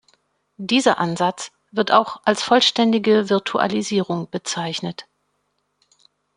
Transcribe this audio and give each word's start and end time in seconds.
Dieser 0.57 0.97
Ansatz 0.97 1.51
wird 1.69 1.91
auch 1.91 2.21
als 2.25 2.41
"vollständige 2.41 3.29
Virtualisierung" 3.29 4.27
bezeichnet. 4.31 5.07